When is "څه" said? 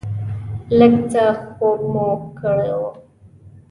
1.11-1.23